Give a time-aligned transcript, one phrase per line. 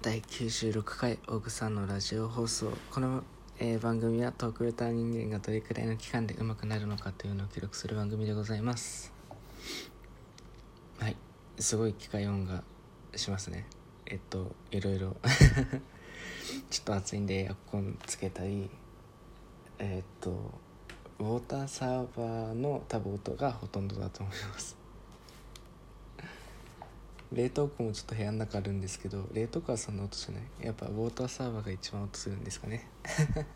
[0.00, 2.70] 第96回オグさんのラジオ放送。
[2.92, 3.24] この、
[3.58, 9.12] えー番組はトークレター人間がどれくらいの期間で上手くなるのかというのを記録する番組でございます。
[11.00, 11.16] はい。
[11.58, 12.62] すごい機械音が
[13.16, 13.66] しますね。
[14.06, 15.16] えっといろいろ
[16.70, 18.70] ちょっと暑いんでエアコンつけたり。
[19.80, 20.30] えっと
[21.18, 24.77] ウォーターサーバーの多分音がほとんどだと思います。
[27.32, 30.42] 冷凍庫もちょっと部屋の中あるんですけど冷凍庫はそんな音しない。
[30.66, 32.88] やっぱウォーターサーバーが一番音するんですかね。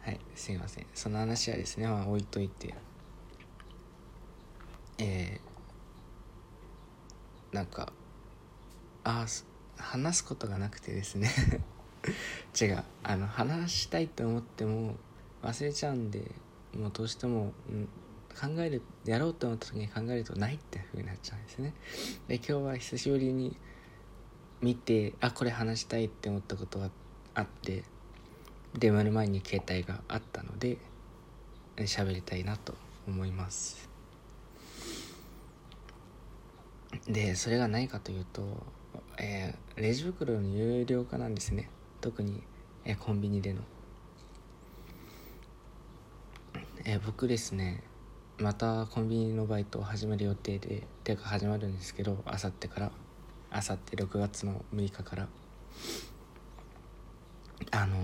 [0.00, 0.86] はいすいません。
[0.94, 2.74] その話はですねまあ置いといて。
[4.98, 7.92] えー、なんか
[9.04, 11.30] あーす話すことがなくてですね。
[12.60, 12.82] 違う。
[13.02, 14.96] あの話したいと思っても
[15.42, 16.32] 忘れちゃうんで
[16.74, 17.88] もうどうしても、うん、
[18.38, 21.74] 考えるやろうと思った時に考えるとないって風になっちゃうんですね。
[22.28, 23.56] で今日は久しぶりに
[24.60, 26.90] 見てあこれ話したいって思ったことが
[27.34, 27.84] あって
[28.78, 30.78] で目の前に携帯があったので
[31.76, 32.74] 喋りたいなと
[33.06, 33.88] 思います。
[37.08, 38.42] でそれが何かというと、
[39.18, 41.68] えーレジ袋の有料化なんですね。
[42.00, 42.42] 特に、
[42.84, 43.60] えーコンビニでの、
[46.84, 47.82] えー僕ですね
[48.38, 52.92] またコンビニのバイトを始める予定でていうか始まるんですけどあさってから。
[53.50, 55.28] あさって6月の6日から。
[57.70, 57.96] あの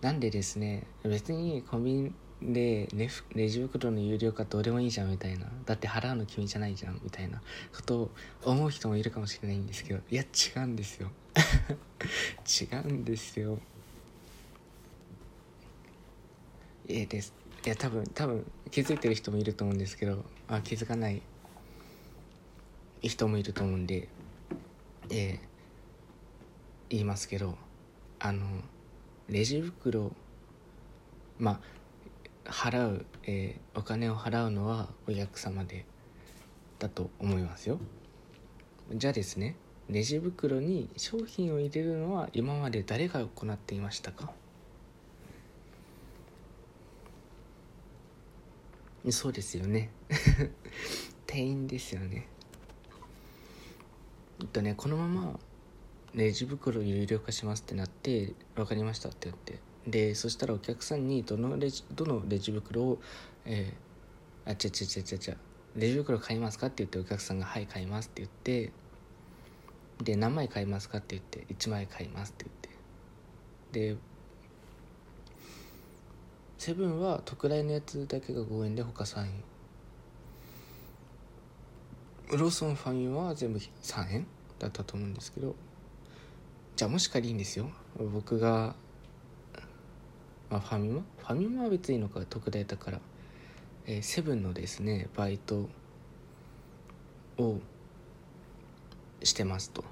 [0.00, 5.46] なんでですね別にコンビニでレフレジ袋の有料化どうでもいいじゃんみたいな。
[5.64, 7.40] だって払うの君じゃないじゃんみたいな。
[7.72, 8.10] ことを
[8.44, 11.08] 思う人もいるかもしれないんですけどいや違うんですよ。
[12.72, 13.60] 違うんですよ。
[16.88, 17.41] えです。
[17.64, 21.22] いや多分多分気づいてる人もいると思うんですけどあ気づかない
[23.00, 24.08] 人もいると思うんで
[25.10, 25.38] えー
[26.90, 27.56] 言いますけど
[28.18, 28.44] あの
[29.28, 30.12] レジ袋
[31.38, 31.60] ま
[32.44, 35.86] あ払う、えーお金を払うのはお客様で
[36.78, 37.78] だと思いますよ。
[38.92, 39.56] じゃあですね
[39.88, 44.32] レジ袋に商品を入れるのは今まで誰が行っていましたか？
[49.10, 49.90] そうですよね。
[51.26, 52.28] 店員ですよね。
[54.40, 55.40] えっとねこのまま
[56.14, 59.58] レジ袋有料化しますってなって分かりましたって言って。
[59.86, 62.98] でそしたらお客さんにどのレジどのレジ袋を
[63.44, 65.36] えー、あちゃちゃちゃちゃちゃ
[65.74, 68.72] レジ袋買いますかって言ってお客さんが「はい買います」って言って
[70.02, 73.96] で何枚買いますかって言って1枚買いますって言って。
[73.96, 73.96] で
[76.62, 79.32] セブンは特大のやつだけが5円で他3円
[82.38, 84.26] ローソンファミマは全部3円
[84.60, 85.56] だったと思うんですけど。
[86.76, 87.68] じゃあもし仮にですよ。
[87.98, 88.76] 僕が、
[90.50, 91.02] まあ、ファミマ？
[91.18, 93.00] ファミマは別にいいのか特大だから、
[93.86, 95.68] えーセブンのですねバイト
[97.38, 97.58] を
[99.24, 99.82] してますと。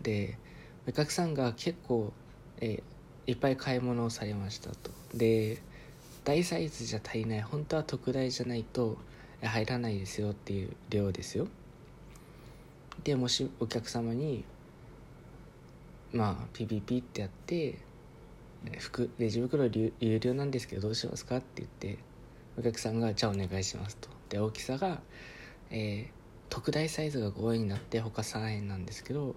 [0.00, 0.38] で
[0.86, 2.12] お客さんが結構、
[2.60, 2.82] えー
[3.26, 4.92] いっぱい買い物をされましたと。
[5.12, 5.60] で
[6.24, 8.98] 大サイズじゃ足りない本当は特大じゃないと
[9.42, 11.48] 入らないですよっていう量ですよ。
[13.04, 14.44] でもしお客様に
[16.12, 17.78] まあピピピってやって
[18.78, 21.98] 服レジ袋有有料なんですけどどうしますかって言って
[22.58, 24.08] お客さんがじゃあお願いしますと。
[24.28, 25.00] で大きさが、
[25.70, 26.20] えー
[26.50, 29.36] 特大サイズが5円になって他3円なんですけど、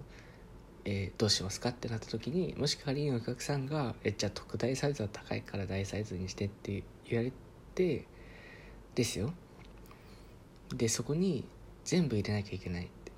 [0.84, 7.32] えーどうしますかってなった時にもし仮にお客さんが「えじゃあ特大サイズは高いから大サイズにして」って言われ
[7.74, 8.04] て
[8.94, 9.32] ですよ。
[10.74, 11.44] でそこに
[11.84, 13.12] 全部入れなきゃいけないって。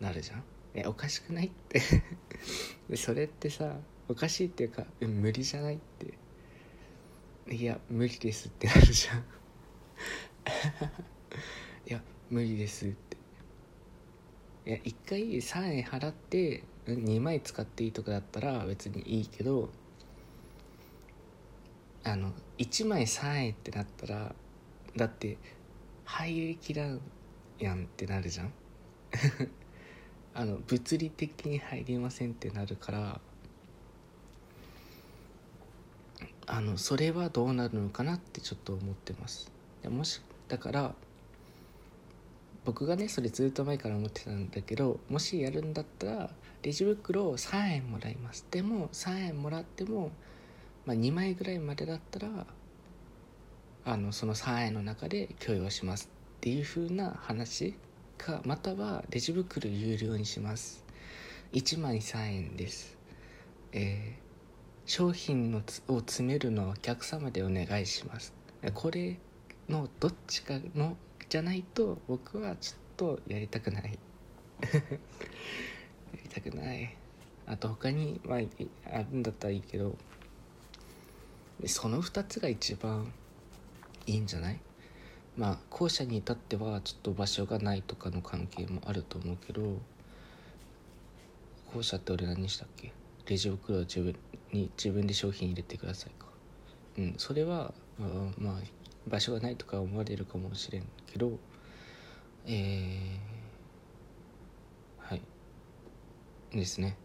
[0.00, 0.44] なるじゃん。
[0.74, 1.80] えおかしくないって。
[2.96, 3.76] それってさ
[4.08, 6.14] おかしいっていうか無理じゃないって。
[7.54, 9.18] いや無理ですってなるじゃん。
[11.88, 13.07] いや無理ですって。
[14.68, 19.70] いや1回3円払って2枚使っていいとかだったら別にいいけど
[22.04, 24.34] あの1枚3円ってなったら
[24.94, 25.38] だって
[26.04, 27.00] 入りきらん
[27.58, 28.52] やんってなるじゃん。
[30.34, 33.20] あの物理的に入りませんってなるから
[36.46, 39.50] あのそれはどうなるのかなってちょっと思ってます。
[39.88, 40.94] もしだから
[42.64, 46.30] 僕がねそれずっと前から思ってたんだけどもしやるんだったら
[46.62, 48.46] レジ袋を3円もらいます。
[48.50, 50.10] でも3円もらっても、
[50.84, 52.46] まあ、2枚ぐらいまでだったら
[53.84, 57.74] あのその3円の中で許容しますっていう風な話
[58.18, 60.84] かまたはレジ袋有料にします。
[61.52, 62.96] 1枚3円です。
[63.72, 64.28] えー
[64.88, 68.32] 商品のつを詰めるのはお客様でお願いします。
[68.72, 69.18] これ
[69.68, 70.96] のどっちかの
[71.28, 73.98] じゃないと僕はちょっとやりたくない。
[74.72, 74.80] や
[76.22, 76.96] りたくない。
[77.46, 79.96] あと他にまああるんだったらいいけど
[81.66, 83.10] その2つが一番
[84.06, 84.60] いいんじゃない？
[85.36, 89.78] まあ後者に至ってはちょっと場所がないとかの関係もあると思うけど
[91.74, 92.92] 後者って俺何したっけ？
[93.26, 94.16] レジ袋自分
[94.52, 96.26] に自分で商品入れてくださいか。
[96.96, 98.02] うんそれはあ
[98.38, 98.60] まあ
[99.08, 101.38] 場所がないとか思われるかもしれんけど
[102.50, 103.18] えー、
[104.98, 105.20] はい。
[106.50, 106.96] ですね。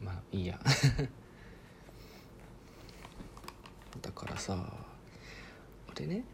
[0.00, 0.58] まあいいや。
[4.00, 4.72] だからさ
[5.90, 6.24] 俺ね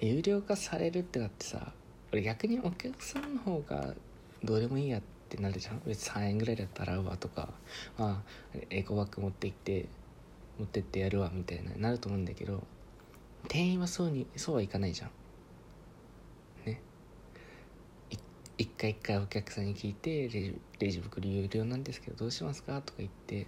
[0.00, 1.74] 有料化されるってなってさ
[2.10, 3.94] 俺逆にお客さんの方が
[4.42, 5.82] どうでもいいやってなるじゃん。
[5.84, 7.52] 別に3円ぐらいだったら洗うわとか
[7.98, 8.24] ま
[8.54, 9.88] あエコバッグ持って行って
[10.58, 12.62] 持ってってやるわみたいななると思うんだけど
[13.48, 15.10] 店員はそうにそうはいかないじゃん。
[16.66, 16.80] ね。
[18.10, 18.16] い
[18.58, 23.46] 一回一回お客さんに聞いてレジレジ袋有料なんですけどどうしますかとか言って。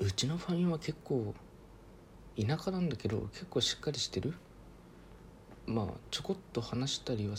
[0.00, 1.34] うちのファミは結構
[2.40, 4.34] 田舎なんだけど結構しっかりしてる。
[5.66, 7.34] まあちょこっと話したりは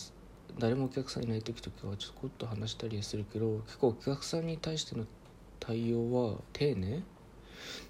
[0.60, 5.06] 誰もお客さんいない時とかはちょこっと話したりはするけど結構お客さんに対しての
[5.60, 7.04] 対応は丁寧？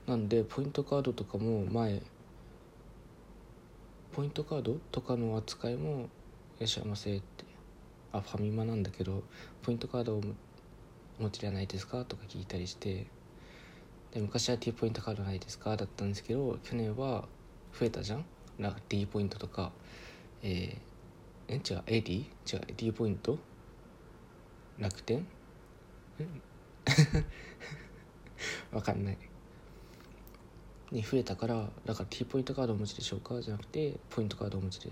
[0.07, 2.01] なんでポイントカードとかも前
[4.12, 6.10] ポイントカードとかの扱いも
[6.57, 7.45] 「いらっしゃいませ」って。
[8.12, 9.24] あファミマなんだけど
[9.62, 10.21] 「ポイントカードを
[11.19, 13.06] お持ちじゃないですか?」とか聞いたりして。
[14.12, 17.27] で昔は T ポイントカードないですかだったんですけど去年は
[17.80, 18.25] 増えたじゃん？
[18.57, 19.72] なんか D ポイントとか。
[20.42, 22.22] えー、え違う AD?
[22.22, 22.25] 違
[22.57, 23.38] う D ポイント？
[24.80, 25.27] 楽天？
[28.71, 29.18] わかんない。
[30.91, 33.39] に増えたからだから T ポイントカードお持ちでしょうか？
[33.41, 34.89] じゃなくてポイントカードお持ちで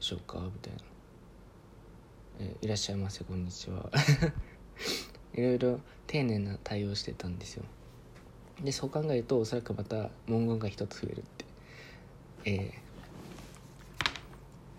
[0.00, 0.40] しょうか？
[0.40, 0.80] みたいな、
[2.40, 3.90] えーいらっしゃいませこんにちは。
[5.34, 7.64] いろいろ丁寧な対応してたんですよ。
[8.64, 11.44] でそう考えるとおそらくまた文言が一つ増えるって。
[12.44, 12.74] え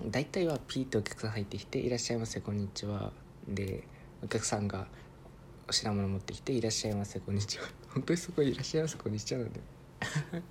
[0.03, 3.13] ー、大体はピーってお客さん入ってきて「いらっしゃいませこんにちは」
[3.47, 3.83] で
[4.23, 4.87] お客さんが
[5.71, 10.43] 品物持ってきて「いらっしゃいませこんにちは」 本当にそこに「いらっしゃいませこんにちは」なんだよ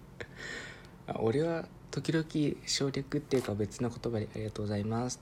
[1.20, 5.20] 俺は時々省略っていうか別の言葉で「ありがとうございます」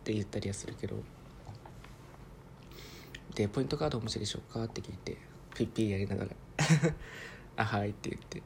[0.00, 0.96] って言ったりはするけど。
[3.34, 5.16] で「ポイントカードお持ちでしょうか?」って聞いて
[5.54, 6.30] ピッピーやりながら
[7.56, 8.42] 「あはい」って言って、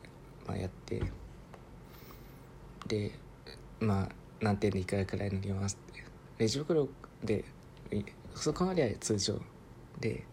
[0.46, 1.02] まあ、やって。
[2.86, 3.12] で
[3.80, 6.04] まあ何点でいくらくらいになりますって。
[6.38, 6.88] レジ袋
[7.22, 7.44] で
[8.34, 9.40] そこまでは通常。
[10.02, 10.24] で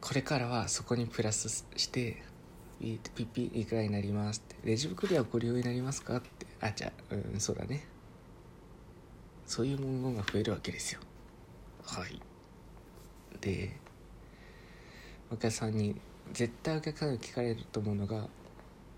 [0.00, 2.22] これからはそこにプラスして
[2.80, 7.84] ピッピッいくらになりますってレジ袋はご利用になりますかってあじゃあうんそうだね
[9.46, 11.00] そういう文言が増えるわけですよ
[11.84, 12.20] はい
[13.40, 13.76] で
[15.30, 15.96] お客さんに
[16.32, 18.28] 絶対お客さんが聞かれると思うのが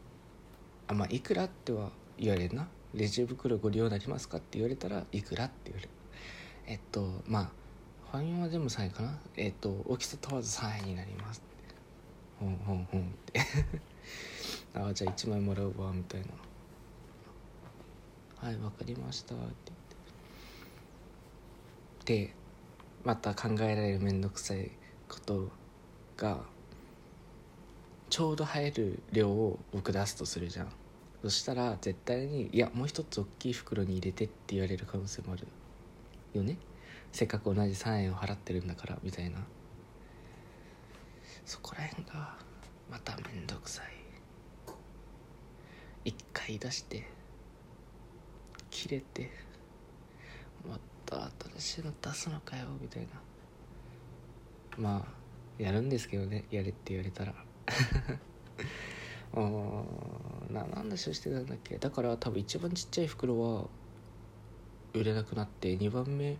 [0.89, 5.91] 「あまあいくら?」っては言われるな「レジ袋ご利用になりますか?」って言われたら「いくら?」って言われる
[6.67, 7.64] えっとまあ
[8.15, 9.19] ファミマでも3円かな？
[9.37, 11.43] えっと大きさ問わず3円になります。
[12.39, 13.41] ほんほんほんって。
[14.73, 16.29] あじゃあ1枚もらうわみたいな。
[18.37, 19.79] はいわかりましたって言っ
[22.05, 22.27] て。
[22.29, 22.35] で
[23.03, 24.71] また考えられる面倒くさい
[25.09, 25.51] こと
[26.17, 26.45] が
[28.11, 30.73] ちょうど入る量を僕出すとするじゃん。
[31.23, 35.49] そしたら絶対に「いやもう一つ大きい袋に入れて」って言われる可能性もある
[36.33, 36.57] よね。
[37.15, 39.37] せっかく同じ3円を払ってるんだからみたいな。
[41.47, 42.35] そこら辺が
[42.91, 43.87] また面倒くさい。
[46.07, 47.07] 一回出して
[48.69, 49.31] 切れて
[50.69, 51.31] また
[51.61, 53.09] 新しいの出すのかよみたいな。
[54.77, 57.33] まあやるんですけどねやれって言われたら。
[59.35, 61.79] あーな何でそうしてたんだっけ？
[61.79, 63.69] だから多分一番ちっちゃい袋は
[64.95, 66.37] 売れなくなって2番目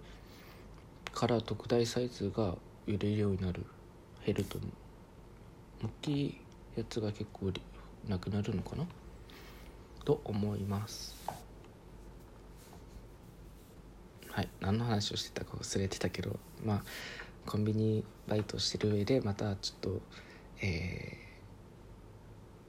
[1.15, 2.57] から特大サイズが
[2.87, 3.65] 売れるようになる
[4.27, 4.71] 減ると思う
[5.87, 6.41] 大きい
[6.77, 7.53] やつが結構
[8.09, 8.85] なくなるのかな？
[10.05, 11.15] と思います。
[14.31, 16.83] はい何の話をしてたか忘れてたけどまあ
[17.47, 20.01] コンビニバイトしてる上でまたちょっと
[20.61, 21.19] え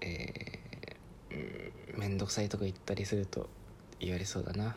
[0.01, 3.49] ー、えーうん面倒くさいとこ行ったりすると
[3.99, 4.75] 言われそうだな。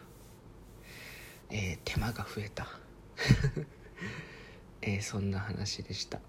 [1.50, 2.66] えー、手間が増えた。
[4.82, 6.20] えー、そんな話でした。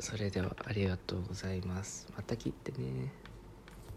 [0.00, 2.06] それではありがとうございます。
[2.16, 3.12] また切ってね。